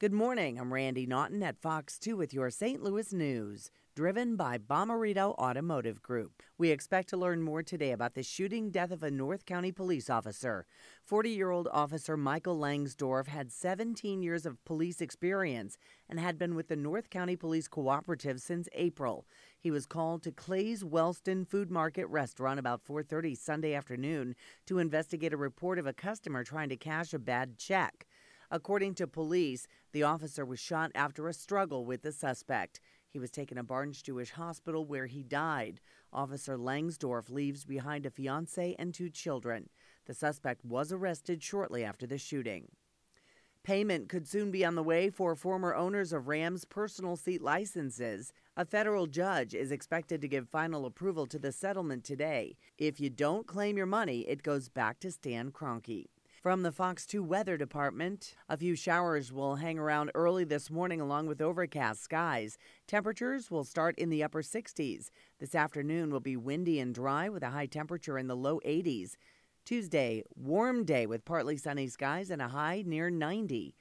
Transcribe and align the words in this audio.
Good 0.00 0.12
morning. 0.12 0.60
I'm 0.60 0.72
Randi 0.72 1.06
Naughton 1.06 1.42
at 1.42 1.60
Fox 1.60 1.98
2 1.98 2.16
with 2.16 2.32
your 2.32 2.50
St. 2.50 2.80
Louis 2.80 3.12
news, 3.12 3.72
driven 3.96 4.36
by 4.36 4.56
Bomarito 4.56 5.34
Automotive 5.34 6.00
Group. 6.02 6.40
We 6.56 6.70
expect 6.70 7.08
to 7.08 7.16
learn 7.16 7.42
more 7.42 7.64
today 7.64 7.90
about 7.90 8.14
the 8.14 8.22
shooting 8.22 8.70
death 8.70 8.92
of 8.92 9.02
a 9.02 9.10
North 9.10 9.44
County 9.44 9.72
police 9.72 10.08
officer. 10.08 10.66
40 11.02 11.30
year 11.30 11.50
old 11.50 11.66
officer 11.72 12.16
Michael 12.16 12.56
Langsdorf 12.56 13.26
had 13.26 13.50
17 13.50 14.22
years 14.22 14.46
of 14.46 14.64
police 14.64 15.00
experience 15.00 15.76
and 16.08 16.20
had 16.20 16.38
been 16.38 16.54
with 16.54 16.68
the 16.68 16.76
North 16.76 17.10
County 17.10 17.34
Police 17.34 17.66
Cooperative 17.66 18.40
since 18.40 18.68
April. 18.74 19.26
He 19.58 19.72
was 19.72 19.84
called 19.84 20.22
to 20.22 20.30
Clay's 20.30 20.84
Wellston 20.84 21.44
Food 21.44 21.72
Market 21.72 22.06
restaurant 22.06 22.60
about 22.60 22.84
4:30 22.84 23.34
Sunday 23.36 23.74
afternoon 23.74 24.36
to 24.66 24.78
investigate 24.78 25.32
a 25.32 25.36
report 25.36 25.76
of 25.76 25.88
a 25.88 25.92
customer 25.92 26.44
trying 26.44 26.68
to 26.68 26.76
cash 26.76 27.12
a 27.12 27.18
bad 27.18 27.58
check. 27.58 28.06
According 28.50 28.94
to 28.94 29.06
police, 29.06 29.66
the 29.92 30.02
officer 30.02 30.44
was 30.44 30.58
shot 30.58 30.90
after 30.94 31.28
a 31.28 31.34
struggle 31.34 31.84
with 31.84 32.02
the 32.02 32.12
suspect. 32.12 32.80
He 33.10 33.18
was 33.18 33.30
taken 33.30 33.56
to 33.56 33.62
Barnes 33.62 34.02
Jewish 34.02 34.30
Hospital 34.30 34.86
where 34.86 35.06
he 35.06 35.22
died. 35.22 35.80
Officer 36.12 36.56
Langsdorf 36.56 37.30
leaves 37.30 37.64
behind 37.64 38.06
a 38.06 38.10
fiance 38.10 38.74
and 38.78 38.94
two 38.94 39.10
children. 39.10 39.68
The 40.06 40.14
suspect 40.14 40.64
was 40.64 40.92
arrested 40.92 41.42
shortly 41.42 41.84
after 41.84 42.06
the 42.06 42.18
shooting. 42.18 42.68
Payment 43.62 44.08
could 44.08 44.26
soon 44.26 44.50
be 44.50 44.64
on 44.64 44.76
the 44.76 44.82
way 44.82 45.10
for 45.10 45.34
former 45.34 45.74
owners 45.74 46.14
of 46.14 46.26
Rams 46.26 46.64
personal 46.64 47.16
seat 47.16 47.42
licenses. 47.42 48.32
A 48.56 48.64
federal 48.64 49.06
judge 49.06 49.54
is 49.54 49.70
expected 49.70 50.22
to 50.22 50.28
give 50.28 50.48
final 50.48 50.86
approval 50.86 51.26
to 51.26 51.38
the 51.38 51.52
settlement 51.52 52.04
today. 52.04 52.56
If 52.78 52.98
you 52.98 53.10
don't 53.10 53.46
claim 53.46 53.76
your 53.76 53.84
money, 53.84 54.20
it 54.20 54.42
goes 54.42 54.70
back 54.70 55.00
to 55.00 55.10
Stan 55.10 55.50
Kroenke. 55.50 56.06
From 56.48 56.62
the 56.62 56.72
Fox 56.72 57.04
2 57.04 57.22
Weather 57.22 57.58
Department, 57.58 58.34
a 58.48 58.56
few 58.56 58.74
showers 58.74 59.30
will 59.30 59.56
hang 59.56 59.78
around 59.78 60.10
early 60.14 60.44
this 60.44 60.70
morning 60.70 60.98
along 60.98 61.26
with 61.26 61.42
overcast 61.42 62.02
skies. 62.02 62.56
Temperatures 62.86 63.50
will 63.50 63.64
start 63.64 63.98
in 63.98 64.08
the 64.08 64.24
upper 64.24 64.40
60s. 64.40 65.10
This 65.40 65.54
afternoon 65.54 66.10
will 66.10 66.20
be 66.20 66.38
windy 66.38 66.80
and 66.80 66.94
dry 66.94 67.28
with 67.28 67.42
a 67.42 67.50
high 67.50 67.66
temperature 67.66 68.16
in 68.16 68.28
the 68.28 68.34
low 68.34 68.60
80s. 68.60 69.16
Tuesday, 69.66 70.22
warm 70.34 70.86
day 70.86 71.04
with 71.04 71.26
partly 71.26 71.58
sunny 71.58 71.86
skies 71.86 72.30
and 72.30 72.40
a 72.40 72.48
high 72.48 72.82
near 72.86 73.10
90. 73.10 73.74